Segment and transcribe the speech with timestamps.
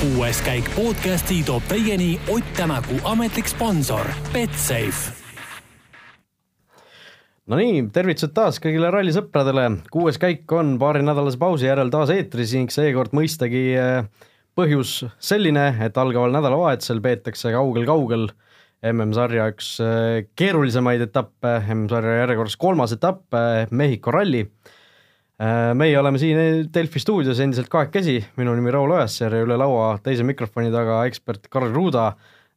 [0.00, 5.12] kuues käik podcasti toob teieni Ott Tänaku ametlik sponsor Betsafe
[7.50, 13.12] Nonii, tervitused taas kõigile rallisõpradele, kuues käik on paarinädalase pausi järel taas eetris ning seekord
[13.16, 14.08] mõistagi eh,
[14.56, 18.30] põhjus selline, et algaval nädalavahetusel peetakse kaugel-kaugel
[18.94, 24.46] MM-sarja üks eh, keerulisemaid etappe, MM-sarja järjekorras kolmas etapp, eh, Mehhiko ralli.
[25.40, 30.24] Meie oleme siin Delfi stuudios endiselt kahekesi, minu nimi Raul Ojasäär ja üle laua teise
[30.28, 32.10] mikrofoni taga ekspert Karl Ruuda.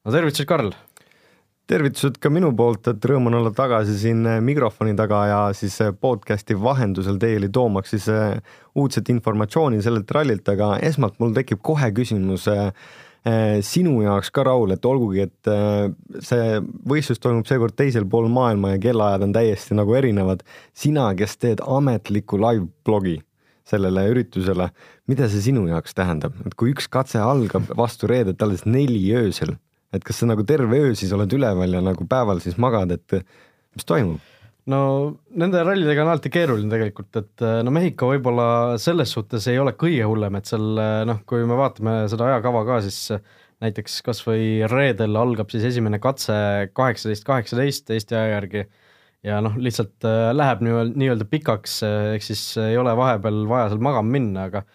[0.03, 0.73] no tervitused, Karl
[1.67, 5.79] tervitused ka minu poolt, et rõõm on olla tagasi siin eh, mikrofoni taga ja siis
[5.81, 8.09] eh, podcast'i vahendusel teieni toomaks siis
[8.75, 12.49] uudset informatsiooni sellelt rallilt, aga esmalt mul tekib kohe küsimus
[13.63, 15.49] sinu jaoks ka, Raul, et olgugi, et
[16.27, 16.57] see
[16.91, 20.43] võistlus toimub seekord teisel pool maailma ja kellaajad on täiesti nagu erinevad,
[20.75, 23.21] sina, kes teed ametlikku live-blogi
[23.63, 24.67] sellele üritusele,
[25.07, 29.55] mida see sinu jaoks tähendab, et kui üks katse algab vastu reedet alles neli öösel
[29.93, 33.19] et kas sa nagu terve öö siis oled üleval ja nagu päeval siis magad, et
[33.77, 34.32] mis toimub?
[34.71, 34.79] No
[35.35, 38.47] nende rallidega on alati keeruline tegelikult, et no Mehhiko võib-olla
[38.81, 42.79] selles suhtes ei ole kõige hullem, et seal noh, kui me vaatame seda ajakava ka,
[42.85, 43.09] siis
[43.63, 46.35] näiteks kasvõi reedel algab siis esimene katse
[46.75, 48.63] kaheksateist, kaheksateist Eesti aja järgi
[49.23, 51.77] ja noh, lihtsalt läheb nii-öelda nii pikaks,
[52.15, 54.65] ehk siis ei ole vahepeal vaja seal magama minna, aga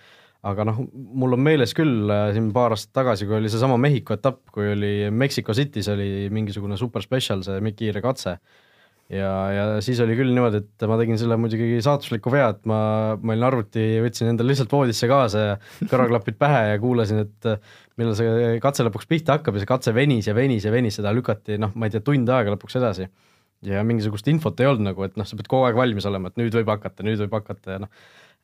[0.46, 4.14] aga noh, mul on meeles küll äh, siin paar aastat tagasi, kui oli seesama Mehhiko
[4.14, 8.38] etapp, kui oli Mexico City's oli mingisugune super special, see kiire katse.
[9.12, 12.80] Ja, ja siis oli küll niimoodi, et ma tegin selle muidugi saatusliku vea, et ma,
[13.20, 17.50] ma olin arvuti, võtsin endale lihtsalt voodisse kaasa ja kõrvaklapid pähe ja kuulasin, et
[17.98, 21.14] millal see katse lõpuks pihta hakkab ja see katse venis ja venis ja venis, seda
[21.16, 23.08] lükati noh, ma ei tea, tund aega lõpuks edasi.
[23.66, 26.38] Ja mingisugust infot ei olnud nagu, et noh, sa pead kogu aeg valmis olema, et
[26.38, 27.90] nüüd võib hakata, nüüd võib hakata ja noh,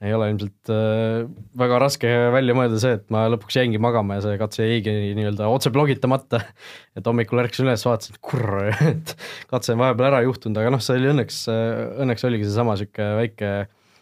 [0.03, 1.29] ei ole ilmselt äh,
[1.59, 5.47] väga raske välja mõelda see, et ma lõpuks jäingi magama ja see katse jäigi nii-öelda
[5.53, 6.43] otse blogitamata.
[6.99, 9.15] et hommikul ärkasin üles, vaatasin, et kurr, et
[9.51, 11.45] katse on vahepeal ära juhtunud, aga noh, see oli õnneks,
[12.05, 13.55] õnneks oligi seesama sihuke väike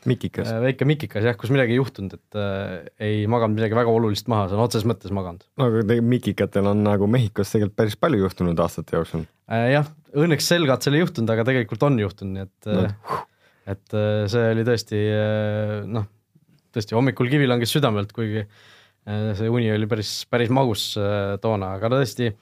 [0.08, 2.78] mikikas äh,, väike mikikas jah, kus midagi ei juhtunud, et äh,
[3.10, 5.44] ei maganud midagi väga olulist maha, sõna otseses mõttes maganud.
[5.60, 9.68] no aga tegelikult mikikatel on nagu Mehhikos tegelikult päris palju juhtunud aastate jooksul äh,.
[9.76, 9.92] jah,
[10.24, 13.22] õnneks sel katsel ei juhtunud, aga tegelikult on juhtunud, nii et no.
[13.70, 16.08] Et äh, see oli tõesti äh, noh,
[16.74, 20.92] tõesti hommikul kivi langes südamelt, kuigi äh, see uni oli päris, päris magus
[21.42, 22.32] toona, aga tõesti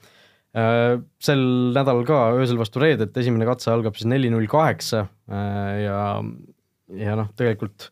[0.51, 5.99] sel nädalal ka öösel vastu reedet esimene katse algab siis neli null kaheksa ja,
[6.91, 7.85] ja noh, tegelikult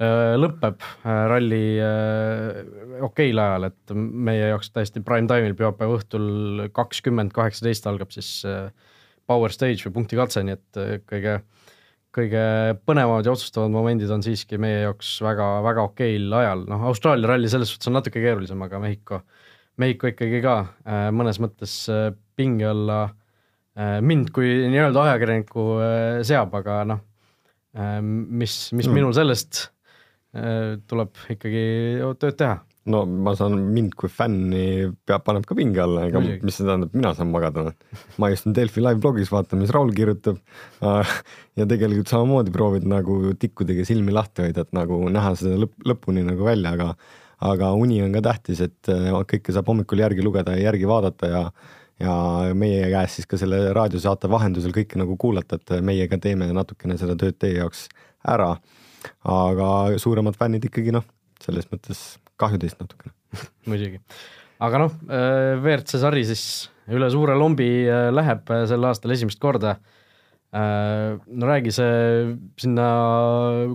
[0.00, 1.60] lõpeb ralli
[3.04, 8.38] okeil ajal, et meie jaoks täiesti prime time'il pühapäeva õhtul kakskümmend kaheksateist algab siis
[9.28, 11.68] power stage või punktikatse, nii et kõige äh,
[12.18, 12.42] kõige
[12.88, 17.72] põnevamad ja otsustavamad momendid on siiski meie jaoks väga-väga okeil ajal, noh, Austraalia ralli selles
[17.72, 19.22] suhtes on natuke keerulisem, aga Mehhiko,
[19.78, 25.66] Mehhiko ikkagi ka äh, mõnes mõttes äh, pinge alla äh, mind kui nii-öelda ajakirjaniku
[26.28, 27.04] seab, aga noh,
[28.02, 28.94] mis, mis mm.
[28.96, 29.68] minul sellest
[30.88, 31.60] tuleb ikkagi
[32.20, 32.56] tööd teha
[32.88, 36.94] no ma saan mind kui fänni peab, paneb ka pinge alla, ega mis see tähendab,
[36.96, 37.72] mina saan magada.
[38.18, 40.40] ma istun Delfi live blogis, vaatan, mis Raul kirjutab.
[40.80, 46.24] ja tegelikult samamoodi proovid nagu tikkudega silmi lahti hoida, et nagu näha seda lõpp, lõpuni
[46.26, 46.94] nagu välja, aga
[47.48, 51.34] aga uni on ka tähtis, et äh, kõike saab hommikul järgi lugeda ja järgi vaadata
[51.34, 51.42] ja
[51.98, 52.14] ja
[52.54, 56.94] meie käest siis ka selle raadiosaate vahendusel kõike nagu kuulata, et meie ka teeme natukene
[57.00, 57.88] seda tööd teie jaoks
[58.22, 58.56] ära.
[59.22, 61.04] aga suuremad fännid ikkagi noh,
[61.42, 63.14] selles mõttes kahju teist natukene
[63.70, 64.00] muidugi,
[64.64, 66.42] aga noh, äh, WRC sari siis
[66.88, 69.78] üle suure lombi äh, läheb äh, sel aastal esimest korda.
[70.48, 71.96] no räägi see
[72.56, 72.84] sinna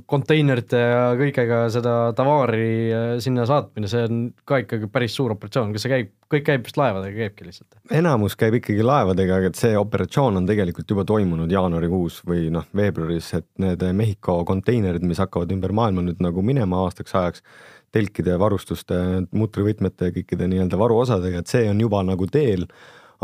[0.10, 5.86] konteinerite ja kõigega seda tavaari sinna saatmine, see on ka ikkagi päris suur operatsioon, kas
[5.86, 7.78] see käib, kõik käib vist laevadega, käibki lihtsalt?
[7.94, 12.66] enamus käib ikkagi laevadega, aga et see operatsioon on tegelikult juba toimunud jaanuarikuus või noh,
[12.74, 17.46] veebruaris, et need Mehhiko konteinerid, mis hakkavad ümber maailma nüüd nagu minema aastaks ajaks
[17.94, 18.98] telkide, varustuste,
[19.38, 22.68] mutrivõtmete ja kõikide nii-öelda varuosadega, et see on juba nagu teel.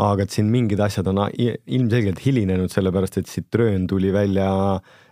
[0.00, 4.46] aga et siin mingid asjad on ilmselgelt hilinenud, sellepärast et Citroen tuli välja,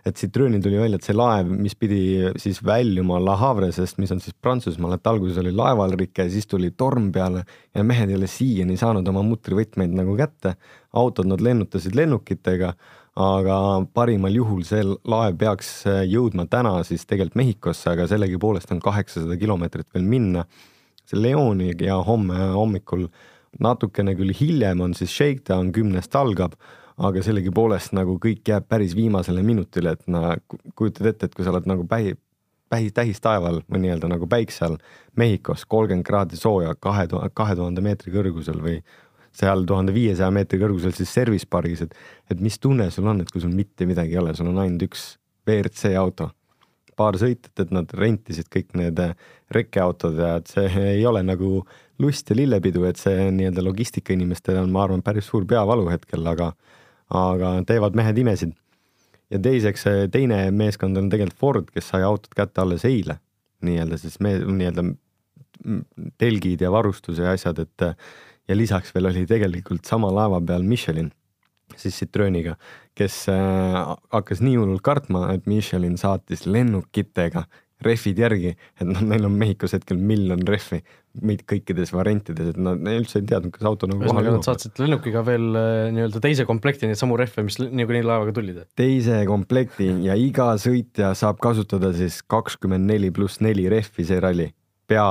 [0.01, 1.99] et Citroenil tuli välja, et see laev, mis pidi
[2.41, 6.71] siis väljuma La Havresest, mis on siis Prantsusmaal, et alguses oli laeval rike, siis tuli
[6.71, 7.43] torm peale
[7.75, 10.55] ja mehed ei ole siiani saanud oma mutrivõtmeid nagu kätte.
[10.93, 12.73] autod nad lennutasid lennukitega
[13.19, 13.55] aga
[13.93, 19.35] parimal juhul see laev peaks äh, jõudma täna siis tegelikult Mehhikosse, aga sellegipoolest on kaheksasada
[19.39, 20.45] kilomeetrit veel minna.
[21.09, 23.07] see Leoni ja homme hommikul
[23.59, 26.53] natukene küll hiljem on siis shakedown, kümnest algab,
[26.97, 30.35] aga sellegipoolest nagu kõik jääb päris viimasele minutile, et no
[30.75, 32.13] kujutad ette, et kui sa oled nagu päi-,
[32.69, 34.77] täis, tähistaeval või nii-öelda nagu päikse all
[35.17, 38.77] Mehhikos kolmkümmend kraadi sooja kahe tuhande, kahe tuhande meetri kõrgusel või
[39.35, 41.95] seal tuhande viiesaja meetri kõrgusel siis service pargis, et,
[42.31, 44.87] et mis tunne sul on, et kui sul mitte midagi ei ole, sul on ainult
[44.89, 45.13] üks
[45.47, 46.29] WRC auto,
[46.99, 48.99] paar sõitjat, et nad rentisid kõik need
[49.55, 50.67] rekkeautod ja et see
[50.97, 51.63] ei ole nagu
[51.99, 56.25] lust ja lillepidu, et see nii-öelda logistika inimestele on, ma arvan, päris suur peavalu hetkel,
[56.31, 56.53] aga,
[57.15, 58.55] aga teevad mehed imesid.
[59.29, 63.19] ja teiseks, teine meeskond on tegelikult Ford, kes sai autot kätte alles eile,
[63.65, 64.87] nii-öelda siis me nii-öelda
[66.17, 67.83] telgid ja varustus ja asjad, et
[68.49, 71.11] ja lisaks veel oli tegelikult sama laeva peal Michelin,
[71.77, 72.57] siis Citrooniga,
[72.97, 77.45] kes äh, hakkas nii hullult kartma, et Michelin saatis lennukitega
[77.85, 80.81] rehvid järgi, et noh, neil on Mehhikos hetkel miljon rehvi
[81.25, 84.43] meid kõikides variantides, et nad üldse ei teadnud, kas auto nagu kohale jõuab.
[84.45, 88.61] saatsid lennukiga veel äh, nii-öelda teise komplekti neid samu rehve, mis niikuinii laevaga tulid?
[88.79, 94.49] teise komplekti ja iga sõitja saab kasutada siis kakskümmend neli pluss neli rehvi see ralli.
[94.89, 95.07] pea,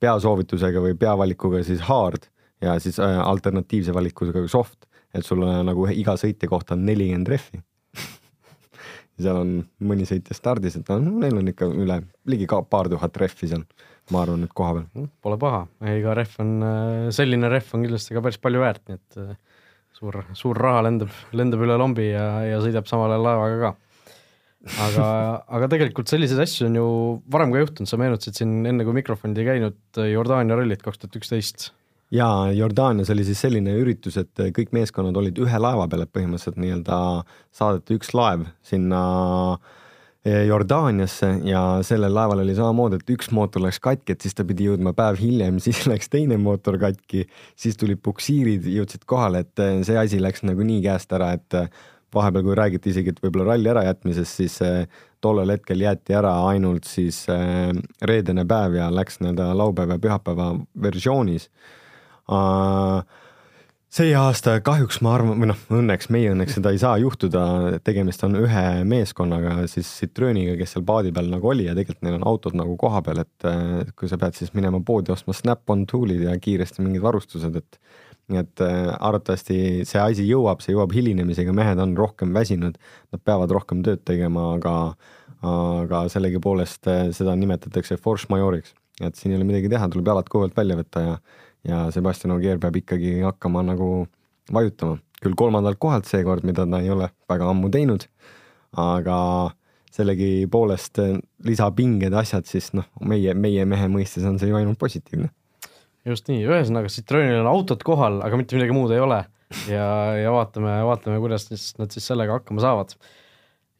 [0.00, 2.29] peasoovitusega või peavalikuga siis hard
[2.64, 7.30] ja siis äh, alternatiivse valikusega soft, et sul on nagu iga sõitja kohta on nelikümmend
[7.32, 7.62] rehvi
[9.24, 9.52] seal on
[9.84, 13.66] mõni sõitja stardis, et noh, neil on ikka üle ligi ka paar tuhat rehvi seal,
[14.14, 15.10] ma arvan, et koha peal.
[15.24, 15.64] Pole paha,
[15.96, 19.36] iga rehv on, äh, selline rehv on kindlasti ka päris palju väärt, nii et äh,
[19.96, 23.72] suur, suur raha lendab, lendab üle lombi ja, ja sõidab samal ajal laevaga ka.
[24.86, 25.08] aga,
[25.58, 26.86] aga tegelikult selliseid asju on ju
[27.32, 31.20] varem ka juhtunud, sa meenutasid siin enne, kui mikrofon ei käinud Jordaania rallit kaks tuhat
[31.20, 31.70] üksteist
[32.10, 36.58] ja Jordaanias oli siis selline üritus, et kõik meeskonnad olid ühe laeva peal, et põhimõtteliselt
[36.60, 36.96] nii-öelda
[37.54, 39.02] saadeti üks laev sinna
[40.24, 44.46] eh, Jordaaniasse ja sellel laeval oli samamoodi, et üks mootor läks katki, et siis ta
[44.48, 49.64] pidi jõudma päev hiljem, siis läks teine mootor katki, siis tulid puksiirid, jõudsid kohale, et
[49.64, 51.70] eh, see asi läks nagu nii käest ära, et eh,
[52.10, 54.56] vahepeal, kui räägiti isegi, et võib-olla ralli ärajätmisest, siis
[55.22, 57.20] tollel hetkel jäeti ära ainult siis
[58.02, 60.48] reedene päev ja läks nii-öelda laupäeva ja pühapäeva
[60.82, 61.46] versioonis
[63.90, 67.42] see aasta kahjuks ma arvan, või noh, õnneks, meie õnneks seda ei saa juhtuda,
[67.86, 72.20] tegemist on ühe meeskonnaga, siis Citrooniga, kes seal paadi peal nagu oli ja tegelikult neil
[72.20, 73.48] on autod nagu kohapeal, et
[73.98, 77.82] kui sa pead siis minema poodi ostma snap-on tool'id ja kiiresti mingid varustused, et
[78.30, 82.76] et arvatavasti see asi jõuab, see jõuab hilinemisega, mehed on rohkem väsinud,
[83.10, 84.74] nad peavad rohkem tööd tegema, aga
[85.42, 86.86] aga sellegipoolest
[87.16, 90.78] seda nimetatakse force majoriks, et siin ei ole midagi teha, tuleb jalad kõhu pealt välja
[90.78, 91.14] võtta ja
[91.66, 94.06] ja Sebastian Ogier peab ikkagi hakkama nagu
[94.52, 98.06] vajutama, küll kolmandalt kohalt seekord, mida ta ei ole väga ammu teinud,
[98.80, 99.18] aga
[99.90, 101.00] sellegipoolest
[101.46, 105.30] lisapinged, asjad, siis noh, meie, meie mehe mõistes on see ju ainult positiivne.
[106.06, 109.24] just nii, ühesõnaga Citroenil on autod kohal, aga mitte midagi muud ei ole
[109.68, 112.94] ja, ja vaatame, vaatame, kuidas siis nad siis sellega hakkama saavad.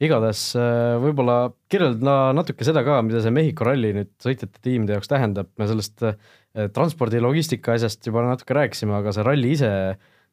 [0.02, 1.38] igatahes äh, võib-olla
[1.72, 6.04] kirjelda natuke seda ka, mida see Mehhiko ralli nüüd sõitjate tiimide jaoks tähendab, me sellest
[6.04, 6.39] äh, Eh,
[6.74, 9.70] transpordi logistika asjast juba natuke rääkisime, aga see ralli ise,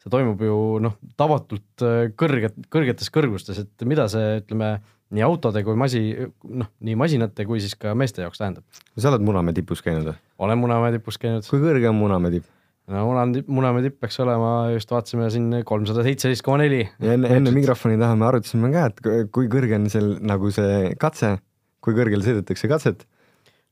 [0.02, 4.78] see toimub ju noh, tavatult eh, kõrget, kõrgetes kõrgustes, et mida see, ütleme,
[5.14, 6.02] nii autode kui masi,
[6.44, 8.66] noh, nii masinate kui siis ka meeste jaoks tähendab.
[8.98, 10.18] sa oled Munamäe tipus käinud või?
[10.44, 11.48] olen Munamäe tipus käinud.
[11.48, 12.50] kui kõrge on Munamäe tipp?
[12.92, 16.82] no Munamäe tipp, Munamäe tipp peaks olema, just vaatasime siin kolmsada seitseteist koma neli.
[17.00, 21.38] enne, enne mikrofoni taha me arutasime ka, et kui kõrge on seal nagu see katse,
[21.80, 23.08] kui kõrgel sõidetakse katset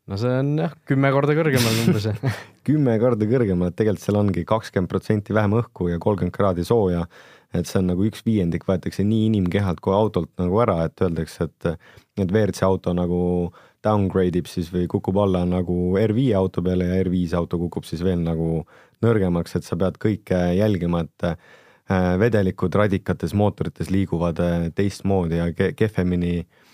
[0.05, 2.09] no see on jah, kümme korda kõrgemal umbes
[2.67, 7.05] kümme korda kõrgemal, et tegelikult seal ongi kakskümmend protsenti vähem õhku ja kolmkümmend kraadi sooja.
[7.55, 11.47] et see on nagu üks viiendik võetakse nii inimkehalt kui autolt nagu ära, et öeldakse,
[11.47, 11.77] et,
[12.19, 13.19] et WRC auto nagu
[13.85, 18.03] downgrade ib siis või kukub alla nagu R5 auto peale ja R5 auto kukub siis
[18.03, 18.65] veel nagu
[19.05, 21.37] nõrgemaks, et sa pead kõike jälgima, et äh,
[22.19, 26.64] vedelikud radikates mootorites liiguvad äh, teistmoodi ja kehvemini ke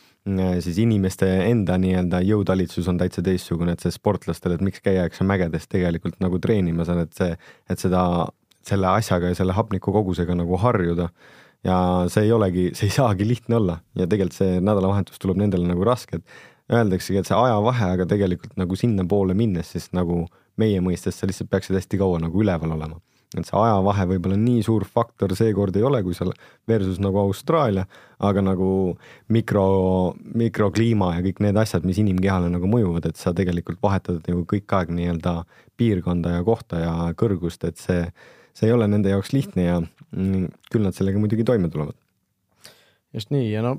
[0.62, 5.66] siis inimeste enda nii-öelda jõutalitsus on täitsa teistsugune, et see sportlastel, et miks käiakse mägedes
[5.72, 7.34] tegelikult nagu treenimas, on, et see,
[7.70, 8.04] et seda,
[8.68, 11.10] selle asjaga ja selle hapnikukogusega nagu harjuda.
[11.64, 11.78] ja
[12.10, 15.84] see ei olegi, see ei saagi lihtne olla ja tegelikult see nädalavahetus tuleb nendele nagu
[15.86, 20.26] raske, et öeldaksegi, et see ajavahe, aga tegelikult nagu sinnapoole minnes, siis nagu
[20.58, 22.98] meie mõistes sa lihtsalt peaksid hästi kaua nagu üleval olema
[23.38, 26.34] et see ajavahe võib-olla nii suur faktor seekord ei ole, kui seal
[26.68, 27.86] versus nagu Austraalia,
[28.20, 28.72] aga nagu
[29.32, 29.66] mikro,
[30.36, 34.76] mikrokliima ja kõik need asjad, mis inimkehale nagu mõjuvad, et sa tegelikult vahetad ju kõik
[34.78, 35.38] aeg nii-öelda
[35.80, 38.04] piirkonda ja kohta ja kõrgust, et see,
[38.58, 41.96] see ei ole nende jaoks lihtne ja mm, küll nad sellega muidugi toime tulevad.
[43.14, 43.78] just nii ja no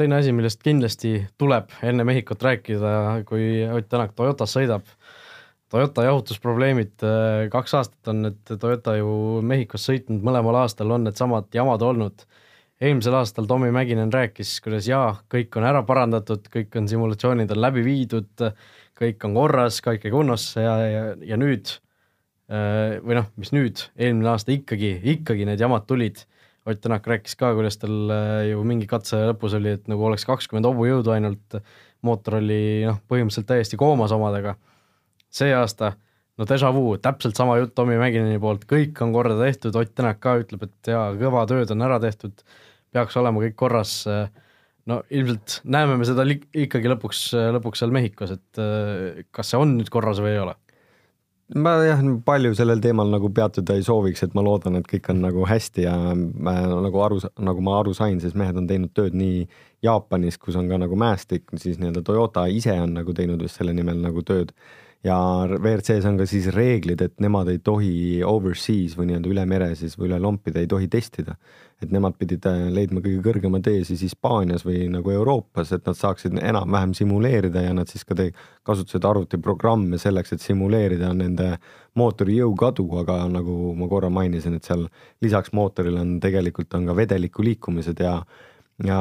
[0.00, 2.92] teine asi, millest kindlasti tuleb enne Mehhikut rääkida,
[3.28, 4.86] kui Ott Tänak Toyotas sõidab
[5.70, 9.10] Toyota jahutusprobleemid, äh, kaks aastat on nüüd Toyota ju
[9.46, 12.26] Mehhikos sõitnud, mõlemal aastal on needsamad jamad olnud.
[12.80, 17.60] eelmisel aastal Tommy Mäkinen rääkis, kuidas jaa, kõik on ära parandatud, kõik on simulatsioonid on
[17.60, 18.44] läbi viidud,
[18.96, 21.74] kõik on korras, kõik on kunnos ja, ja, ja nüüd
[22.50, 26.24] või noh, mis nüüd, eelmine aasta ikkagi, ikkagi need jamad tulid.
[26.66, 28.10] Ott Tänak rääkis ka, kuidas tal
[28.48, 31.60] ju mingi katse lõpus oli, et nagu oleks kakskümmend hobujõudu ainult,
[32.02, 34.56] mootor oli noh, põhimõtteliselt täiesti koomas omadega.
[35.30, 35.94] See aasta
[36.40, 40.22] no déjà vu, täpselt sama jutt Tommy Mäkineni poolt, kõik on korda tehtud, Ott Tänak
[40.24, 42.44] ka ütleb, et jaa, kõva tööd on ära tehtud,
[42.94, 44.00] peaks olema kõik korras.
[44.88, 48.64] no ilmselt näeme me seda ikkagi lõpuks, lõpuks seal Mehhikos, et
[49.30, 50.56] kas see on nüüd korras või ei ole?
[51.58, 55.18] ma jah, palju sellel teemal nagu peatuda ei sooviks, et ma loodan, et kõik on
[55.24, 56.54] nagu hästi ja ma,
[56.86, 59.48] nagu aru, nagu ma aru sain, siis mehed on teinud tööd nii
[59.82, 63.74] Jaapanis, kus on ka nagu mäestik, siis nii-öelda Toyota ise on nagu teinud just selle
[63.74, 64.54] nimel nagu tööd
[65.04, 65.16] ja
[65.48, 69.96] WRC-s on ka siis reeglid, et nemad ei tohi overseas või nii-öelda üle mere siis
[69.96, 71.36] või üle lompide ei tohi testida.
[71.80, 75.96] et nemad pidid äh, leidma kõige kõrgema tee siis Hispaanias või nagu Euroopas, et nad
[75.96, 78.14] saaksid enam-vähem simuleerida ja nad siis ka
[78.68, 81.54] kasutasid arvutiprogramme selleks, et simuleerida nende
[81.96, 84.84] mootori jõukadu, aga nagu ma korra mainisin, et seal
[85.24, 88.20] lisaks mootorile on tegelikult on ka vedeliku liikumised ja
[88.84, 89.00] ja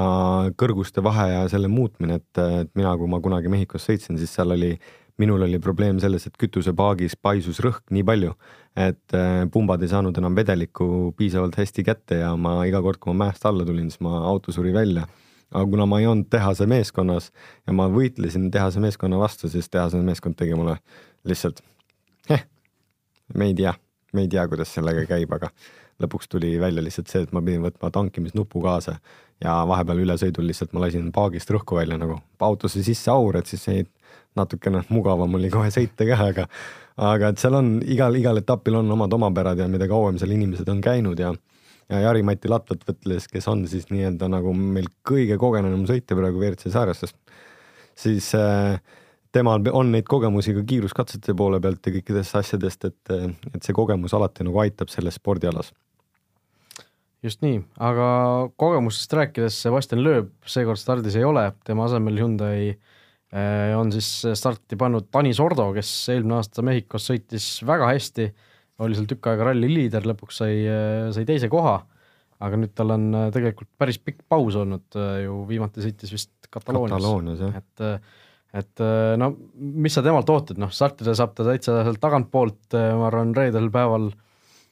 [0.60, 4.52] kõrguste vahe ja selle muutmine, et, et mina, kui ma kunagi Mehhikos sõitsin, siis seal
[4.56, 4.74] oli
[5.20, 8.34] minul oli probleem selles, et kütusepaagis paisus rõhk nii palju,
[8.80, 13.14] et äh, pumbad ei saanud enam vedelikku piisavalt hästi kätte ja ma iga kord, kui
[13.14, 15.08] ma mäest alla tulin, siis ma auto suri välja.
[15.50, 17.32] aga kuna ma ei olnud tehase meeskonnas
[17.68, 20.78] ja ma võitlesin tehase meeskonna vastu, siis tehase meeskond tegi mulle
[21.26, 21.64] lihtsalt
[22.30, 22.46] eh,,
[23.34, 23.74] me ei tea,
[24.14, 25.50] me ei tea, kuidas sellega käib, aga
[26.00, 28.98] lõpuks tuli välja lihtsalt see, et ma pidin võtma tankimisnupu kaasa
[29.44, 33.68] ja vahepeal ülesõidul lihtsalt ma lasin paagist rõhku välja nagu autosse sisse aur, et siis
[33.72, 33.86] ei
[34.40, 36.48] natukene mugavam oli kohe sõita ka, aga
[37.00, 40.68] aga et seal on igal, igal etapil on omad omapärad ja mida kauem seal inimesed
[40.72, 41.34] on käinud ja
[41.90, 46.70] ja Jari-Mati Latvat võtles, kes on siis nii-öelda nagu meil kõige kogenenum sõitja praegu WRC
[46.70, 47.16] sarjas, sest
[47.98, 48.78] siis äh,
[49.36, 53.14] temal on neid kogemusi ka kiiruskatsete poole pealt ja kõikidest asjadest, et,
[53.54, 55.74] et see kogemus alati nagu aitab selles spordialas.
[57.26, 58.08] Just nii, aga
[58.60, 62.78] kogemusest rääkides, Sebastian Loeb seekord stardis ei ole, tema asemel Hyundai
[63.30, 68.26] Äh, on siis starti pannud Tanis Ordo, kes eelmine aasta Mehhikos sõitis väga hästi,
[68.82, 71.76] oli seal tükk aega ralli liider, lõpuks sai, äh, sai teise koha,
[72.42, 76.98] aga nüüd tal on äh, tegelikult päris pikk paus olnud ju, viimati sõitis vist Kataloonias,
[76.98, 78.18] Kataloonias, et
[78.50, 78.82] et
[79.22, 83.70] no mis sa temalt ootad, noh startida saab ta täitsa sealt tagantpoolt, ma arvan, reedel
[83.70, 84.08] päeval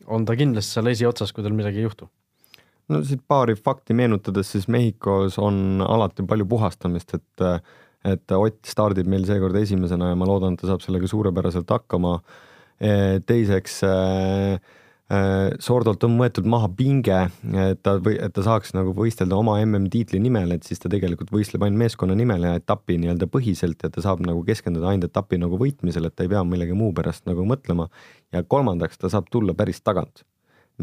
[0.10, 2.10] on ta kindlasti seal esiotsas, kui tal midagi ei juhtu
[2.94, 7.48] no siit paari fakti meenutades, siis Mehhikos on alati palju puhastamist, et
[8.08, 12.20] et Ott stardib meil seekord esimesena ja ma loodan, et ta saab sellega suurepäraselt hakkama.
[13.28, 13.96] Teiseks e,
[15.10, 15.20] e,
[15.66, 17.18] Sordolt on võetud maha pinge,
[17.66, 21.66] et ta et ta saaks nagu võistelda oma MM-tiitli nimel, et siis ta tegelikult võistleb
[21.66, 25.60] ainult meeskonna nimel ja etapi nii-öelda põhiselt ja ta saab nagu keskenduda ainult etapi nagu
[25.60, 27.90] võitmisele, et ta ei pea millegi muu pärast nagu mõtlema.
[28.32, 30.24] ja kolmandaks, ta saab tulla päris tagant,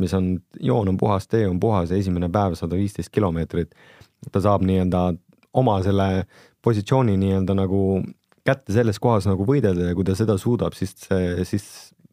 [0.01, 3.75] mis on, joon on puhas, tee on puhas ja esimene päev sada viisteist kilomeetrit.
[4.33, 5.13] ta saab nii-öelda
[5.55, 6.25] oma selle
[6.65, 7.81] positsiooni nii-öelda nagu
[8.45, 11.69] kätte selles kohas nagu võidelda ja kui ta seda suudab, siis see, siis,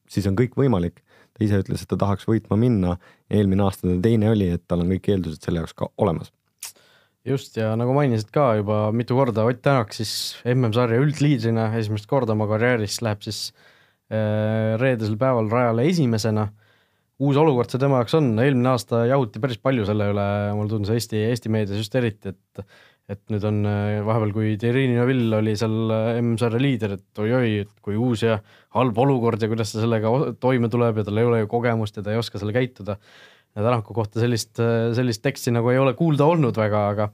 [0.10, 1.02] siis on kõik võimalik.
[1.32, 2.98] ta ise ütles, et ta tahaks võitma minna.
[3.30, 6.32] eelmine aasta ta teine oli, et tal on kõik eeldused selle jaoks ka olemas.
[7.26, 12.34] just ja nagu mainisid ka juba mitu korda, Ott Tänak siis MM-sarja üldliidrina esimest korda
[12.34, 13.54] oma karjääris läheb siis
[14.12, 16.50] äh, reedesel päeval rajale esimesena
[17.22, 20.94] uus olukord see tema jaoks on, eelmine aasta jahuti päris palju selle üle, mulle tundus
[20.96, 22.66] Eesti, Eesti meedias just eriti, et
[23.12, 27.66] et nüüd on äh, vahepeal, kui Thierry Neuville oli seal äh, M-sarja liider, et oi-oi,
[27.66, 28.38] et kui uus ja
[28.78, 32.06] halb olukord ja kuidas ta sellega toime tuleb ja tal ei ole ju kogemust ja
[32.06, 32.96] ta ei oska seal käituda.
[33.52, 37.10] ja Tänaku kohta sellist, äh, sellist teksti nagu ei ole kuulda olnud väga, aga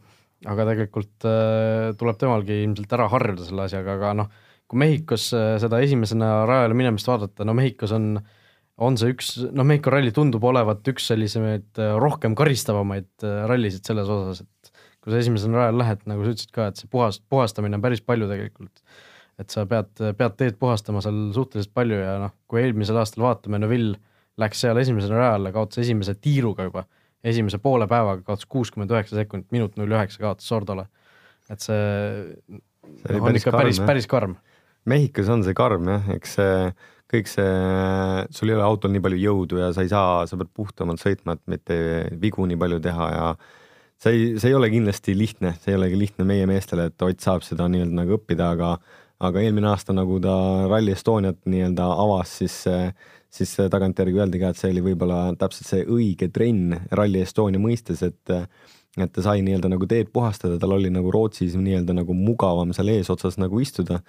[0.46, 4.30] aga tegelikult äh, tuleb temalgi ilmselt ära harjuda selle asjaga, aga noh,
[4.70, 8.20] kui Mehhikos seda esimesena rajale minemist vaadata, no Mehhikos on
[8.78, 14.44] on see üks, noh, Mehhiko ralli tundub olevat üks sellisemaid rohkem karistavamaid rallisid selles osas,
[14.46, 14.72] et
[15.08, 18.04] kui sa esimesena rajal lähed, nagu sa ütlesid ka, et see puhas, puhastamine on päris
[18.04, 18.84] palju tegelikult.
[19.38, 23.60] et sa pead, pead teed puhastama seal suhteliselt palju ja noh, kui eelmisel aastal vaatame,
[23.62, 24.00] Neville
[24.42, 26.84] läks seal esimesena rajale, kaotas esimese tiiruga juba,
[27.24, 30.88] esimese poole päevaga kaotas kuuskümmend üheksa sekundit, minut null üheksa kaotas Sordole.
[31.54, 31.78] et see,
[33.04, 34.36] see no, on ikka karm, päris, päris karm.
[34.90, 36.58] Mehhikos on see karm jah, eks see
[37.12, 37.52] kõik see,
[38.36, 41.38] sul ei ole autol nii palju jõudu ja sa ei saa, sa pead puhtamalt sõitma,
[41.38, 41.78] et mitte
[42.20, 43.28] vigu nii palju teha ja
[44.04, 47.24] see ei, see ei ole kindlasti lihtne, see ei olegi lihtne meie meestele, et Ott
[47.24, 48.78] saab seda nii-öelda nagu õppida, aga
[49.18, 50.34] aga eelmine aasta, nagu ta
[50.70, 52.60] Rally Estoniat nii-öelda avas, siis
[53.38, 58.04] siis tagantjärgi öeldi ka, et see oli võib-olla täpselt see õige trenn Rally Estonia mõistes,
[58.06, 58.38] et
[58.98, 62.90] et ta sai nii-öelda nagu teed puhastada, tal oli nagu Rootsis nii-öelda nagu mugavam seal
[62.96, 64.00] eesotsas nagu istuda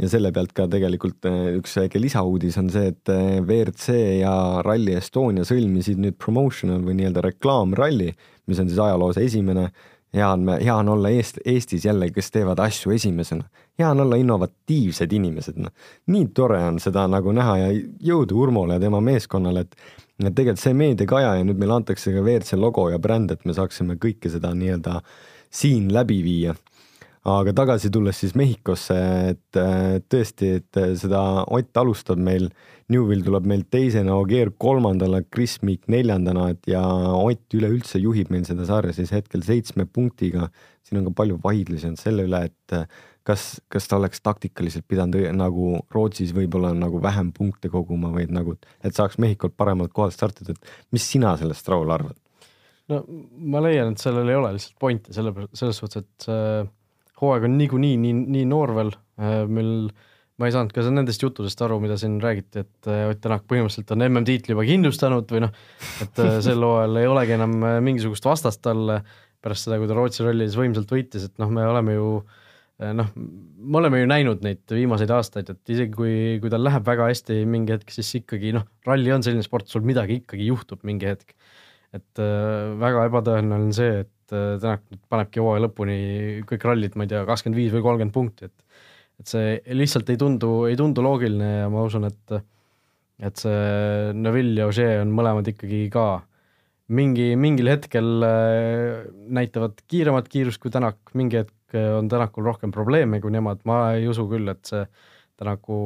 [0.00, 4.34] ja selle pealt ka tegelikult äh, üks väike lisauudis on see, et äh, WRC ja
[4.64, 8.10] Rally Estonia sõlmisid nüüd promotional või nii-öelda reklaamralli,
[8.48, 9.70] mis on siis ajaloos esimene.
[10.14, 13.44] hea on, hea on olla Eest, Eestis jälle, kes teevad asju esimesena.
[13.78, 15.72] hea on olla innovatiivsed inimesed, noh.
[16.06, 17.72] nii tore on seda nagu näha ja
[18.12, 19.76] jõudu Urmole ja tema meeskonnale, et
[20.20, 23.54] et tegelikult see meediakaja ja nüüd meile antakse ka WRC logo ja bränd, et me
[23.56, 25.00] saaksime kõike seda nii-öelda
[25.50, 26.52] siin läbi viia
[27.28, 28.96] aga tagasi tulles siis Mehhikosse,
[29.34, 29.58] et
[30.08, 32.48] tõesti, et seda Ott alustab meil,
[32.90, 36.82] Newvil tuleb meil teisena, Ogier kolmandana, Chris Meek neljandana, et ja
[37.18, 40.48] Ott üleüldse juhib meil seda sarja siis hetkel seitsme punktiga.
[40.82, 42.88] siin on ka palju vaidlusi olnud selle üle, et
[43.22, 48.32] kas, kas ta oleks taktikaliselt pidanud nagu Rootsis võib-olla nagu vähem punkte koguma või et
[48.32, 52.16] nagu, et saaks Mehhikolt paremalt kohalt startida, et mis sina sellest, Raul, arvad?
[52.88, 53.04] no
[53.52, 56.68] ma leian, et sellel ei ole lihtsalt pointi, selle, selles suhtes, et äh
[57.20, 59.90] hooaeg on niikuinii nii, nii noor veel, äh, meil
[60.40, 63.92] ma ei saanud ka nendest juttudest aru, mida siin räägiti, et äh, Ott Tänak põhimõtteliselt
[63.94, 65.56] on MM-tiitli juba kindlustanud või noh,
[66.04, 69.02] et äh, sel hooajal ei olegi enam mingisugust vastast talle
[69.40, 72.14] pärast seda, kui ta Rootsi rallis võimsalt võitis, et noh, me oleme ju
[72.96, 77.10] noh, me oleme ju näinud neid viimaseid aastaid, et isegi kui, kui tal läheb väga
[77.10, 81.08] hästi mingi hetk, siis ikkagi noh, ralli on selline sport, sul midagi ikkagi juhtub mingi
[81.10, 81.36] hetk.
[81.90, 85.98] et äh, väga ebatõenäoline on see, et Tänak nüüd panebki hooaja lõpuni
[86.48, 88.66] kõik rallid, ma ei tea, kakskümmend viis või kolmkümmend punkti, et
[89.20, 92.40] et see lihtsalt ei tundu, ei tundu loogiline ja ma usun, et
[93.20, 96.06] et see Neville ja Ogier on mõlemad ikkagi ka
[96.96, 99.04] mingi, mingil hetkel äh,
[99.36, 104.08] näitavad kiiremat kiirust kui Tänak, mingi hetk on Tänakul rohkem probleeme kui nemad, ma ei
[104.10, 104.86] usu küll, et see
[105.40, 105.76] Tänaku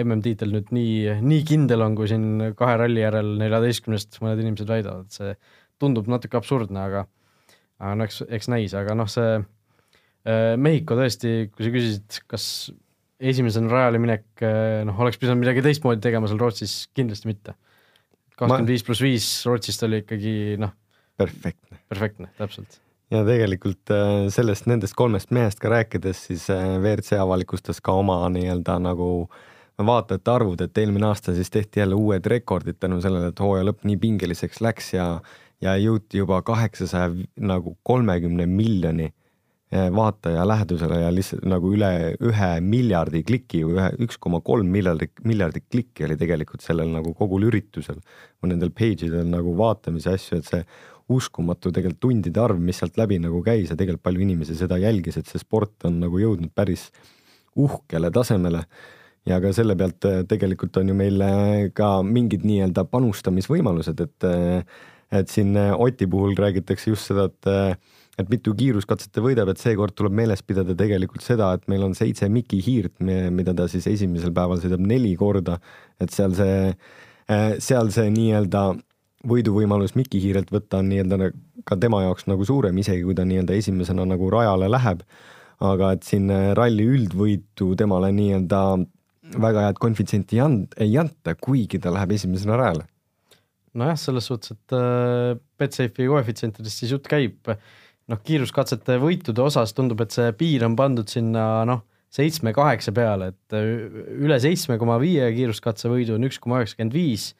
[0.00, 5.06] MM-tiitel nüüd nii, nii kindel on, kui siin kahe ralli järel neljateistkümnest mõned inimesed väidavad,
[5.06, 5.34] et see
[5.78, 7.04] tundub natuke absurdne, aga
[7.78, 12.48] aga no eks, eks näis, aga noh, see äh, Mehhiko tõesti, kui sa küsisid, kas
[13.18, 17.56] esimesena rajale minek äh, noh, oleks pidanud midagi teistmoodi tegema seal Rootsis, kindlasti mitte.
[18.36, 20.74] kakskümmend viis pluss viis Rootsist oli ikkagi noh,
[21.18, 22.80] perfektne, perfektne, täpselt
[23.14, 28.76] ja tegelikult äh, sellest, nendest kolmest mehest ka rääkides, siis WRC avalikustas ka oma nii-öelda
[28.84, 29.08] nagu
[29.86, 33.86] vaatajate arvud, et eelmine aasta siis tehti jälle uued rekordid tänu sellele, et hooaja lõpp
[33.86, 35.06] nii pingeliseks läks ja
[35.64, 37.10] ja jõuti juba kaheksasaja
[37.42, 41.90] nagu kolmekümne miljoni eh, vaataja lähedusele ja lihtsalt nagu üle
[42.24, 47.14] ühe miljardi kliki või ühe, üks koma kolm miljardit, miljardit klikki oli tegelikult sellel nagu
[47.18, 47.98] kogul üritusel.
[48.42, 50.62] Või nendel page idel nagu vaatamise asju, et see
[51.08, 55.16] uskumatu tegelikult tundide arv, mis sealt läbi nagu käis ja tegelikult palju inimesi seda jälgis,
[55.18, 56.90] et see sport on nagu jõudnud päris
[57.58, 58.62] uhkele tasemele.
[59.26, 64.28] Ja ka selle pealt eh, tegelikult on ju meil eh, ka mingid nii-öelda panustamisvõimalused, et
[65.12, 69.52] et siin äh, Oti puhul räägitakse just seda, et äh, et mitu kiiruskatset ta võidab,
[69.52, 73.68] et seekord tuleb meeles pidada tegelikult seda, et meil on seitse Miki hiirt, mida ta
[73.70, 75.60] siis esimesel päeval sõidab neli korda,
[76.02, 76.72] et seal see,
[77.30, 78.64] äh, seal see nii-öelda
[79.28, 81.30] võiduvõimalus Miki hiirelt võtta on nii-öelda
[81.68, 85.06] ka tema jaoks nagu suurem, isegi kui ta nii-öelda esimesena nagu rajale läheb.
[85.58, 88.58] aga et siin ralli üldvõitu temale nii-öelda
[89.42, 90.38] väga head konfitsienti
[90.78, 92.86] ei anta, kuigi ta läheb esimesena rajale
[93.78, 97.50] nojah, selles suhtes, et äh, Betsafe'i koefitsientidest siis jutt käib,
[98.08, 103.56] noh, kiiruskatsete võitude osas tundub, et see piir on pandud sinna noh, seitsme-kaheksa peale, et
[103.56, 103.66] äh,
[104.18, 107.32] üle seitsme koma viie kiiruskatse võidu on üks koma üheksakümmend viis,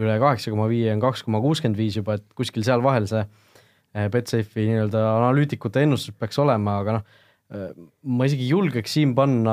[0.00, 3.22] üle kaheksa koma viie on kaks koma kuuskümmend viis juba, et kuskil seal vahel see
[3.22, 7.14] äh, Betsafe'i nii-öelda analüütikute ennustus peaks olema, aga noh,
[7.46, 9.52] ma isegi julgeks siin panna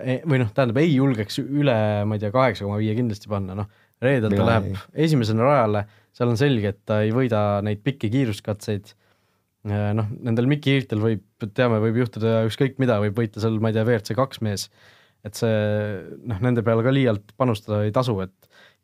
[0.00, 1.74] e-, või noh, tähendab ei julgeks üle,
[2.08, 3.68] ma ei tea, kaheksa koma viie kindlasti panna, noh
[4.04, 4.78] reedel ta läheb ei.
[5.08, 5.84] esimesena rajale,
[6.16, 8.92] seal on selge, et ta ei võida neid pikki kiiruskatseid.
[9.68, 11.24] Äh, noh, nendel Mikki Hiirtel võib,
[11.56, 14.68] teame, võib juhtuda ükskõik mida, võib võita seal, ma ei tea, WRC kaks mees.
[15.26, 15.54] et see
[16.30, 18.38] noh, nende peale ka liialt panustada ei tasu, et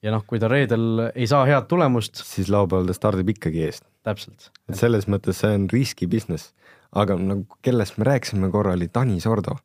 [0.05, 2.20] ja noh, kui ta reedel ei saa head tulemust.
[2.27, 3.87] siis laupäeval ta stardib ikkagi eest.
[4.07, 4.50] täpselt.
[4.68, 6.53] et selles mõttes see on riski business,
[6.92, 9.57] aga nagu kellest me rääkisime korra, oli Tanis Ordo.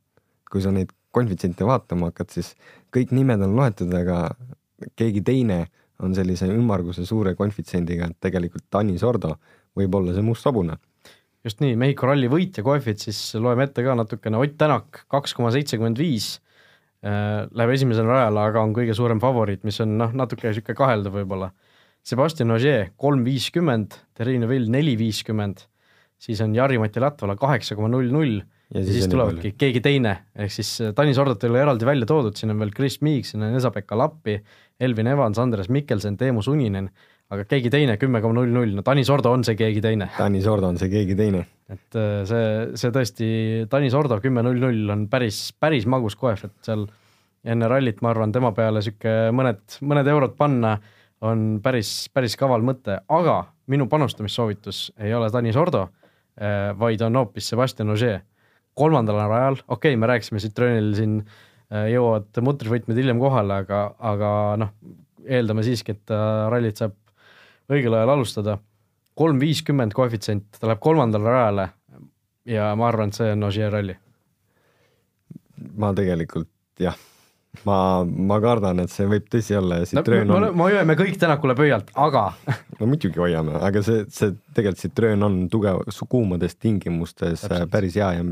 [0.50, 2.54] kui sa neid konfitsiente vaatama hakkad, siis
[2.96, 4.30] kõik nimed on loetud, aga
[5.00, 5.64] keegi teine
[6.04, 9.36] on sellise ümmarguse suure konfitsiendiga, et tegelikult Tanis Ordo
[9.78, 10.78] võib olla see must hobune.
[11.44, 15.52] just nii, Mehhiko ralli võitja koefits, siis loeme ette ka natukene, Ott Tänak kaks koma
[15.56, 16.42] seitsekümmend viis,
[17.04, 21.16] äh, läheb esimesele rajale, aga on kõige suurem favoriit, mis on noh, natuke niisugune kaheldav
[21.16, 21.52] võib-olla.
[22.04, 25.66] Sebastian Ogier kolm viiskümmend, Terrine Vill neli viiskümmend,
[26.20, 28.40] siis on Jari-Mati Latvala kaheksa koma null null
[28.74, 32.10] ja siis, siis tulevadki keegi teine, ehk siis äh, Tanis Ordot ei ole eraldi välja
[32.10, 34.38] toodud, siin on veel Chris Meek, siin on Esa-Pekka Lappi,
[34.80, 36.92] Elvin Evans, Andres Mikkelsen, Teemu Suninen,
[37.34, 40.10] aga keegi teine kümme koma null null, no Tanis Ordo on see keegi teine.
[40.18, 41.46] Tanis Ordo on see keegi teine.
[41.70, 42.46] et äh, see,
[42.82, 43.28] see tõesti,
[43.70, 46.88] Tanis Ordo kümme null null on päris, päris magus koef, et seal
[47.50, 50.78] enne rallit, ma arvan, tema peale sihuke mõned, mõned eurod panna
[51.26, 55.88] on päris, päris kaval mõte, aga minu panustamissoovitus ei ole Tanis Ordo,
[56.40, 58.22] äh, vaid on hoopis Sebastian Ogier.
[58.80, 64.32] Kolmandal rajal, okei okay,, me rääkisime Citroenil siin äh, jõuavad mutrisvõtmed hiljem kohale, aga, aga
[64.64, 64.74] noh,
[65.28, 66.16] eeldame siiski, et
[66.50, 66.96] rallit saab
[67.70, 68.58] õigel ajal alustada.
[69.20, 71.68] kolm viiskümmend koefitsient, ta läheb kolmandale rajale
[72.48, 73.96] ja ma arvan, et see on Ogier ralli.
[75.76, 76.96] ma tegelikult jah,
[77.68, 80.48] ma, ma kardan, et see võib tõsi olla ja Citroen no, on.
[80.56, 82.30] me hoiame kõik Tänakule pöialt, aga
[82.80, 87.72] no muidugi hoiame, aga see, see tegelikult Citroen on tugev, kuumades tingimustes Täpselt.
[87.74, 88.26] päris hea ja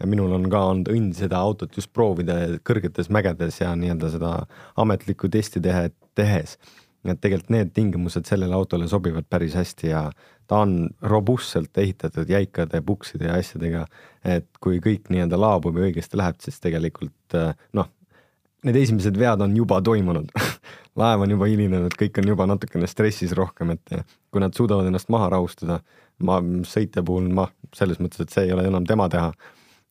[0.00, 4.32] ja minul on ka olnud õnn seda autot just proovida kõrgetes mägedes ja nii-öelda seda
[4.80, 6.58] ametlikku testi tehe, tehes
[7.04, 10.06] et tegelikult need tingimused sellele autole sobivad päris hästi ja
[10.48, 13.84] ta on robustselt ehitatud jäikade pukside ja asjadega,
[14.24, 17.90] et kui kõik nii-öelda laabub ja õigesti läheb, siis tegelikult eh, noh,
[18.64, 20.32] need esimesed vead on juba toimunud
[21.00, 25.10] laev on juba hilinenud, kõik on juba natukene stressis rohkem, et kui nad suudavad ennast
[25.12, 25.80] maha rahustada,
[26.24, 29.32] ma sõitja puhul ma selles mõttes, et see ei ole enam tema teha.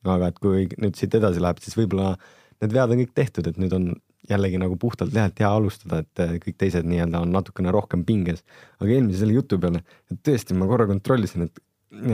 [0.03, 2.15] Aga et kui nüüd siit edasi läheb, siis võib-olla
[2.63, 3.91] need vead on kõik tehtud, et nüüd on
[4.29, 8.43] jällegi nagu puhtalt lehelt hea alustada, et eh, kõik teised nii-öelda on natukene rohkem pinges.
[8.79, 11.63] aga eelmise selle jutu peale, et tõesti, ma korra kontrollisin, et,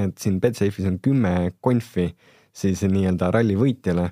[0.05, 2.09] et siin Betsafe'is on kümme konfi
[2.55, 4.09] siis nii-öelda ralli võitjale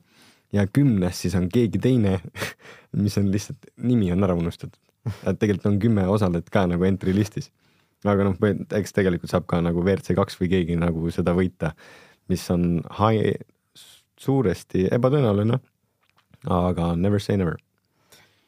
[0.54, 2.20] ja kümnes siis on keegi teine,
[3.04, 4.80] mis on lihtsalt, nimi on ära unustatud.
[5.26, 7.52] et tegelikult on kümme osalejat ka nagu entry listis.
[8.06, 8.38] aga noh,
[8.78, 11.74] eks tegelikult saab ka nagu WRC kaks või keegi nagu seda võita,
[12.30, 13.42] mis on high,
[14.22, 15.60] suuresti ebatõenäoline,
[16.54, 17.58] aga never say never.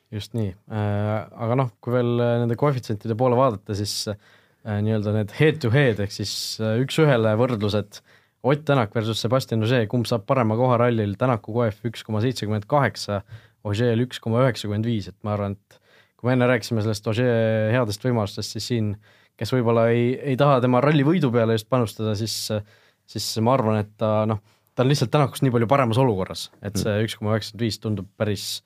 [0.09, 5.13] Just nii, äh, aga noh, kui veel äh, nende koefitsientide poole vaadata, siis äh, nii-öelda
[5.13, 8.01] need head-to-head ehk siis üks-ühele võrdlused,
[8.39, 12.69] Ott Tänak versus Sebastian Ogier, kumb saab parema koha rallil, Tänaku koef üks koma seitsekümmend
[12.71, 13.17] kaheksa,
[13.67, 15.79] Ogier'l üks koma üheksakümmend viis, et ma arvan, et
[16.15, 18.93] kui me enne rääkisime sellest Ogier headest võimalustest, siis siin,
[19.39, 22.37] kes võib-olla ei, ei taha tema ralli võidu peale just panustada, siis,
[23.11, 24.39] siis ma arvan, et ta noh,
[24.79, 28.07] ta on lihtsalt Tänakust nii palju paremas olukorras, et see üks koma üheksakümmend viis tundub
[28.15, 28.61] päris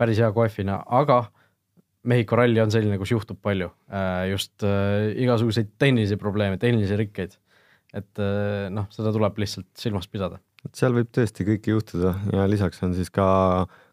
[0.00, 1.24] päris hea kohvina, aga
[2.04, 7.38] Mehhiko ralli on selline, kus juhtub palju, äh, just äh, igasuguseid tehnilisi probleeme, tehnilisi rikkeid.
[7.94, 10.36] et äh, noh, seda tuleb lihtsalt silmas pidada.
[10.66, 13.24] et seal võib tõesti kõike juhtuda ja lisaks on siis ka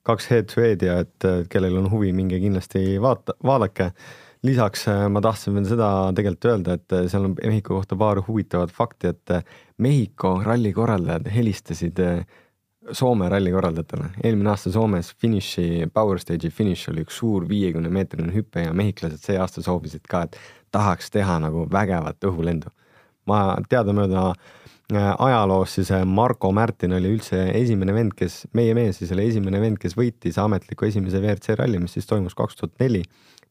[0.04, 3.94] kaks head-to-head'i et kellel on huvi, minge kindlasti vaata, vaadake.
[4.44, 9.12] Lisaks ma tahtsin veel seda tegelikult öelda, et seal on Mehhiko kohta paar huvitavat fakti,
[9.14, 9.36] et
[9.78, 12.02] Mehhiko ralli korraldajad helistasid
[12.92, 14.08] Soome ralli korraldajatele.
[14.24, 19.22] eelmine aasta Soomes finiši, Power Stage'i finiš oli üks suur viiekümne meetrine hüpe ja mehhiklased
[19.22, 20.40] see aasta soovisid ka, et
[20.74, 22.74] tahaks teha nagu vägevat õhulendu.
[23.30, 28.98] ma teadamööda äh, ajaloos siis äh, Marko Märtin oli üldse esimene vend, kes, meie mees
[28.98, 32.74] siis oli esimene vend, kes võitis ametliku esimese WRC ralli, mis siis toimus kaks tuhat
[32.82, 33.04] neli.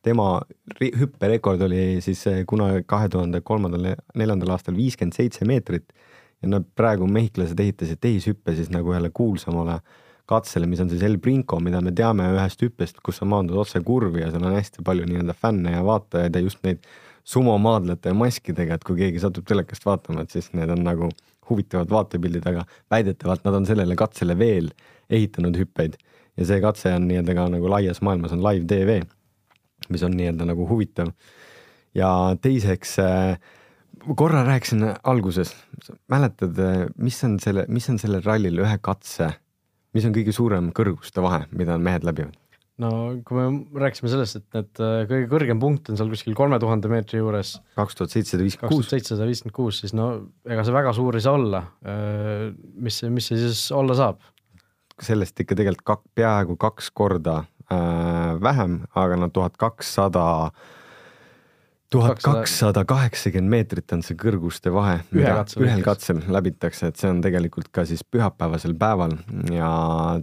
[0.03, 0.41] Tema
[0.81, 5.93] hüpperekord oli siis äh, kunagi kahe tuhande kolmandal, neljandal aastal viiskümmend seitse meetrit
[6.41, 9.81] ja nad praegu mehhiklased ehitasid tehishüppe siis nagu ühele kuulsamale
[10.31, 13.83] katsele, mis on siis El Brinco, mida me teame ühest hüppest, kus sa maandud otse
[13.85, 16.87] kurvi ja seal on hästi palju nii-öelda fänne ja vaatajaid ja just neid
[17.27, 21.11] sumomaadlate maskidega, et kui keegi satub telekast vaatama, et siis need on nagu
[21.51, 24.71] huvitavad vaatepildid, aga väidetavalt nad on sellele katsele veel
[25.11, 25.99] ehitanud hüppeid.
[26.39, 29.01] Ja see katse on nii-öelda ka nagu laias maailmas on live tv,
[29.91, 31.13] mis on nii-öelda nagu huvitav.
[31.95, 32.11] ja
[32.43, 33.39] teiseks äh,
[34.17, 35.55] korra rääkisin alguses,
[36.09, 36.59] mäletad,
[36.97, 39.33] mis on selle, mis on sellel rallil ühe katse,
[39.95, 42.37] mis on kõige suurem kõrguste vahe, mida mehed läbivad?
[42.81, 42.91] no
[43.29, 46.89] kui me rääkisime sellest, et need äh, kõige kõrgem punkt on seal kuskil kolme tuhande
[46.89, 47.59] meetri juures.
[47.77, 48.89] kaks tuhat seitsesada viiskümmend kuus.
[48.89, 50.07] seitsesada viiskümmend kuus, siis no
[50.49, 51.61] ega see väga suur ei saa olla.
[51.85, 52.47] Äh,
[52.81, 54.23] mis, mis see siis olla saab?
[55.01, 60.51] sellest ikka tegelikult kak, peaaegu kaks korda äh, vähem, aga no tuhat kakssada
[61.91, 67.11] tuhat kakssada kaheksakümmend meetrit on see kõrguste vahe, mida katsel ühel katsel läbitakse, et see
[67.11, 69.17] on tegelikult ka siis pühapäevasel päeval.
[69.51, 69.71] Ja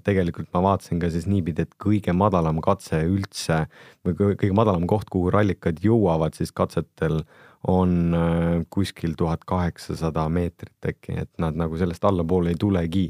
[0.04, 3.66] tegelikult ma vaatasin ka siis niipidi, et kõige madalam katse üldse
[4.08, 7.22] või kõige madalam koht, kuhu rallikad jõuavad siis katsetel
[7.68, 13.10] on äh, kuskil tuhat kaheksasada meetrit äkki, et nad nagu sellest allapoole ei tulegi.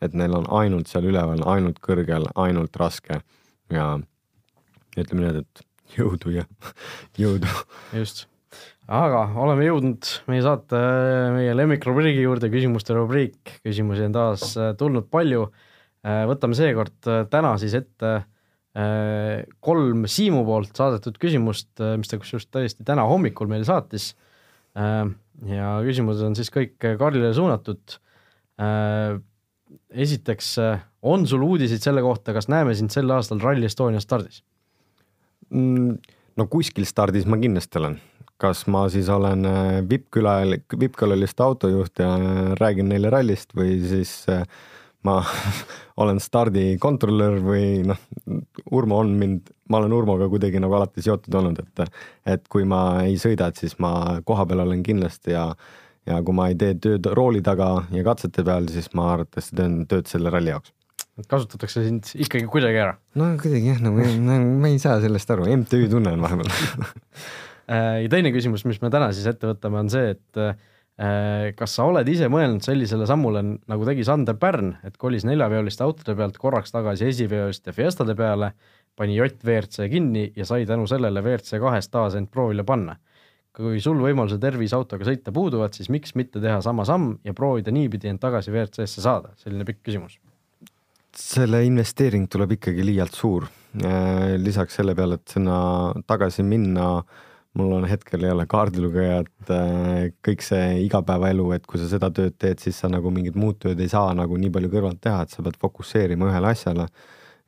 [0.00, 3.18] et neil on ainult seal üleval, ainult kõrgel, ainult raske
[3.72, 3.92] ja
[4.98, 5.64] ütleme nii, et
[5.96, 6.44] jõudu ja
[7.22, 7.48] jõudu.
[7.96, 8.26] just,
[8.88, 10.80] aga oleme jõudnud meie saate,
[11.36, 15.48] meie lemmikrubriigi juurde, küsimuste rubriik, küsimusi on taas äh, tulnud palju.
[16.06, 18.20] Äh, võtame seekord äh, täna siis ette
[19.64, 24.12] kolm Siimu poolt saadetud küsimust, mis ta kusjuures täiesti täna hommikul meile saatis.
[24.76, 27.96] ja küsimused on siis kõik Karlile suunatud.
[29.90, 30.52] esiteks,
[31.02, 34.42] on sul uudiseid selle kohta, kas näeme sind sel aastal Rally Estonia stardis?
[35.54, 35.98] Mm,
[36.36, 37.98] no kuskil stardis ma kindlasti olen,
[38.40, 39.46] kas ma siis olen
[39.88, 42.10] vippkülal, vippkülaliste autojuht ja
[42.60, 44.44] räägin neile rallist või siis äh,
[45.06, 45.18] ma
[46.02, 48.00] olen stardikontrolör või noh,
[48.74, 52.00] Urmo on mind, ma olen Urmoga kuidagi nagu alati seotud olnud, et,
[52.34, 55.46] et kui ma ei sõida, et siis ma kohapeal olen kindlasti ja,
[56.08, 59.80] ja kui ma ei tee tööd rooli taga ja katsete peal, siis ma arvatavasti teen
[59.90, 60.74] tööd selle ralli jaoks.
[61.26, 62.96] Kasutatakse sind ikkagi kuidagi ära?
[63.18, 64.06] no kuidagi jah, nagu
[64.62, 66.50] ma ei saa sellest aru, MTÜ tunne on vahepeal
[67.74, 70.44] äh, ja teine küsimus, mis me täna siis ette võtame, on see, et
[70.98, 73.38] Äh, kas sa oled ise mõelnud sellisele sammule,
[73.70, 78.48] nagu tegi Sander Pärn, et kolis neljaveoliste autode pealt korraks tagasi esiveoliste Fiestade peale,
[78.98, 82.98] pani Jott WRC kinni ja sai tänu sellele WRC kahes taas end proovile panna.
[83.58, 88.06] kui sul võimalused terviseautoga sõita puuduvad, siis miks mitte teha sama samm ja proovida niipidi
[88.06, 90.18] end tagasi WRC-sse saada, selline pikk küsimus.
[91.18, 93.48] Selle investeering tuleb ikkagi liialt suur,
[93.82, 95.58] äh, lisaks selle peale, et sinna
[96.06, 96.90] tagasi minna
[97.58, 102.36] mul on hetkel ei ole kaardilugejat, äh, kõik see igapäevaelu, et kui sa seda tööd
[102.38, 105.34] teed, siis sa nagu mingit muud tööd ei saa nagu nii palju kõrvalt teha, et
[105.34, 106.88] sa pead fokusseerima ühele asjale.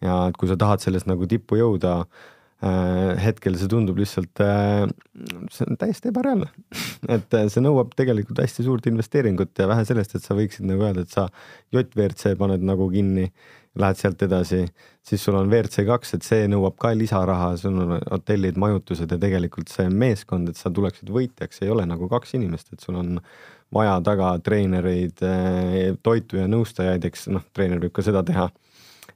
[0.00, 2.06] ja et kui sa tahad sellest nagu tippu jõuda
[2.64, 4.40] äh,, hetkel see tundub lihtsalt
[5.52, 6.48] see on täiesti ebareaalne.
[7.16, 11.04] Et see nõuab tegelikult hästi suurt investeeringut ja vähe sellest, et sa võiksid nagu öelda,
[11.04, 11.26] et sa
[11.72, 13.28] JVRC paned nagu kinni
[13.78, 14.64] lähed sealt edasi,
[15.06, 19.18] siis sul on WRC kaks, et see nõuab ka lisaraha, sul on hotellid, majutused ja
[19.20, 23.20] tegelikult see meeskond, et sa tuleksid võitjaks, ei ole nagu kaks inimest, et sul on
[23.74, 28.50] vaja taga treenereid, eh, toitu ja nõustajaid, eks noh, treener võib ka seda teha.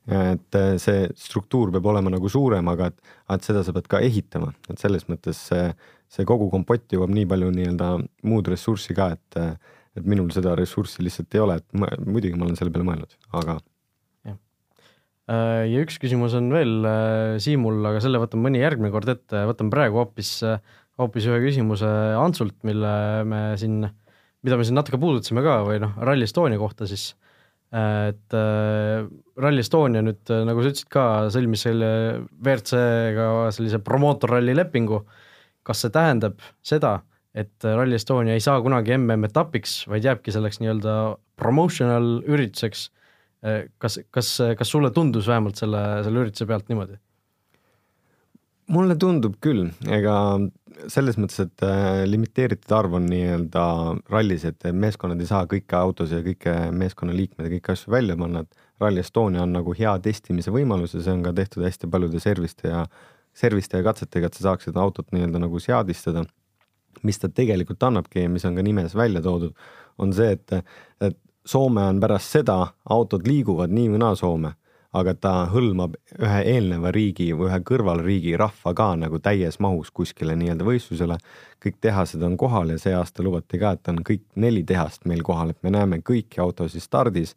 [0.05, 4.03] et eh, see struktuur peab olema nagu suurem, aga et, et seda sa pead ka
[4.05, 5.71] ehitama, et selles mõttes see,
[6.12, 7.88] see kogu kompott jõuab nii palju nii-öelda
[8.29, 9.38] muud ressurssi ka, et,
[9.97, 13.17] et minul seda ressurssi lihtsalt ei ole, et ma, muidugi ma olen selle peale mõelnud,
[13.40, 13.57] aga
[15.25, 19.73] ja üks küsimus on veel äh, Siimul, aga selle võtame mõni järgmine kord ette, võtame
[19.73, 20.59] praegu hoopis, äh,
[21.01, 21.89] hoopis ühe küsimuse
[22.21, 22.95] Antsult, mille
[23.29, 23.87] me siin,
[24.45, 27.15] mida me siin natuke puudutasime ka või noh, Rally Estonia kohta siis.
[27.75, 28.35] et
[29.41, 31.89] Rally Estonia nüüd, nagu sa ütlesid ka, sõlmis selle
[32.39, 35.01] WRC-ga sellise promootorralli lepingu.
[35.65, 37.01] kas see tähendab seda,
[37.35, 43.03] et Rally Estonia ei saa kunagi MM-etapiks, vaid jääbki selleks nii-öelda promotional ürituseks Äh,
[43.78, 46.96] kas, kas, kas sulle tundus vähemalt selle, selle ürituse pealt niimoodi?
[48.72, 50.14] mulle tundub küll, ega
[50.90, 53.64] selles mõttes, et äh, limiteeritud arv on nii-öelda
[54.11, 58.44] rallis, et meeskonnad ei saa kõiki autosid ja kõiki meeskonnaliikmeid ja kõiki asju välja panna,
[58.44, 62.22] et Rally Estonia on nagu hea testimise võimalus ja see on ka tehtud hästi paljude
[62.22, 62.87] serviste ja,
[63.37, 66.24] serviste ja katsetega, et sa saaksid autot nii-öelda nagu seadistada.
[67.02, 69.52] mis ta tegelikult annabki ja mis on ka nimes välja toodud,
[69.98, 70.52] on see, et,
[71.02, 72.54] et Soome on pärast seda,
[72.88, 74.54] autod liiguvad nii või naa Soome,
[74.96, 80.38] aga ta hõlmab ühe eelneva riigi või ühe kõrvalriigi rahva ka nagu täies mahus kuskile
[80.40, 81.18] nii-öelda võistlusele.
[81.61, 85.22] kõik tehased on kohal ja see aasta lubati ka, et on kõik neli tehast meil
[85.22, 87.35] kohal, et me näeme kõiki autosid stardis.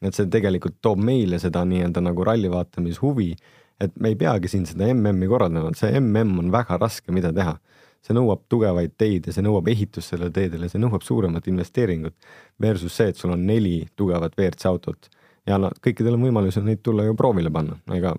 [0.00, 3.34] et see tegelikult toob meile seda nii-öelda nagu ralli vaatamishuvi,
[3.80, 7.58] et me ei peagi siin seda MM-i korraldama, see MM on väga raske, mida teha
[8.06, 12.16] see nõuab tugevaid teid ja see nõuab ehitust sellele teedele, see nõuab suuremat investeeringut.
[12.60, 15.10] Versus see, et sul on neli tugevat WRC autot
[15.48, 18.14] ja no kõikidel on võimalus neid tulla ju proovile panna, ega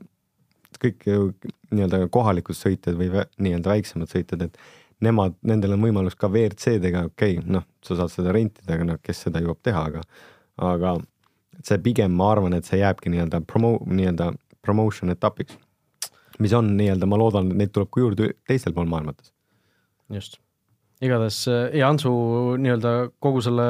[0.81, 1.31] kõik ju
[1.71, 4.57] nii-öelda kohalikud sõitjad või nii-öelda väiksemad sõitjad, et
[5.05, 9.01] nemad, nendel on võimalus ka WRC-dega, okei okay,, noh, sa saad seda rentida, aga noh,
[9.03, 10.05] kes seda jõuab teha, aga,
[10.71, 10.95] aga
[11.65, 14.31] see pigem ma arvan, et see jääbki nii-öelda promo-, nii-öelda
[14.65, 15.57] promotion etapiks.
[16.39, 19.29] mis on nii-öelda, ma loodan, et neid tuleb ka juurde teisel pool maailmates
[20.13, 20.39] just,
[21.01, 21.39] igatahes
[21.77, 22.11] ja Antsu
[22.61, 22.91] nii-öelda
[23.23, 23.67] kogu selle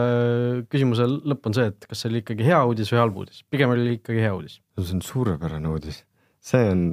[0.72, 3.72] küsimuse lõpp on see, et kas see oli ikkagi hea uudis või halb uudis, pigem
[3.74, 4.60] oli ikkagi hea uudis.
[4.80, 6.04] see on suurepärane uudis,
[6.44, 6.84] see on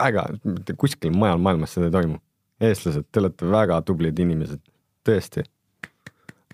[0.00, 2.20] väga, mitte kuskil mujal maailmas seda ei toimu.
[2.60, 4.60] eestlased, te olete väga tublid inimesed,
[5.06, 5.44] tõesti.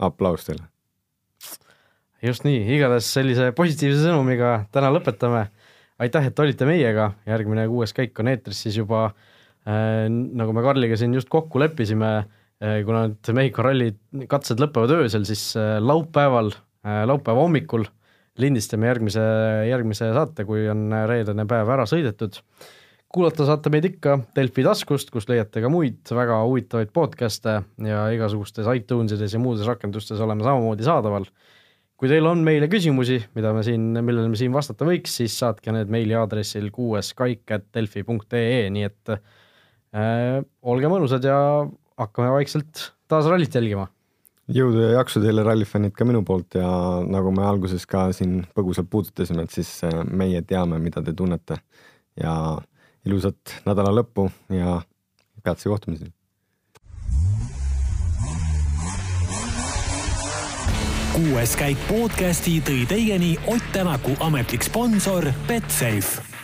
[0.01, 0.65] aplaus teile.
[2.23, 5.47] just nii, igatahes sellise positiivse sõnumiga täna lõpetame.
[5.99, 9.11] aitäh, et olite meiega, järgmine kuues käik on eetris siis juba
[9.67, 12.11] nagu me Karliga siin just kokku leppisime,
[12.63, 13.91] äh, kuna need Mehhiko ralli
[14.31, 16.53] katsed lõpevad öösel, siis äh, laupäeval,
[16.87, 17.87] laupäeva hommikul
[18.39, 19.23] lindistame järgmise,
[19.67, 22.39] järgmise saate, kui on reedene päev ära sõidetud.
[23.11, 28.69] kuulata saate meid ikka Delfi taskust, kus leiate ka muid väga huvitavaid podcast'e ja igasugustes
[28.69, 31.27] iTunesides ja muudes rakendustes oleme samamoodi saadaval.
[31.97, 35.73] kui teil on meile küsimusi, mida me siin, millele me siin vastata võiks, siis saatke
[35.73, 39.23] need meili aadressil kuueskaik.delfi.ee, nii et äh,
[39.97, 41.37] olge mõnusad ja
[41.97, 43.89] hakkame vaikselt taas rallit jälgima.
[44.53, 46.69] jõudu ja jaksu teile, rallifännid, ka minu poolt ja
[47.07, 51.59] nagu me alguses ka siin põgusalt puudutasime, et siis äh, meie teame, mida te tunnete.
[52.23, 52.59] Ja
[53.07, 54.81] ilusat nädala lõppu ja
[55.43, 56.13] peatse kohtumiseni.
[61.17, 66.36] Kuues käik podcasti tõi teieni Ott Tänaku ametlik sponsor Betsafe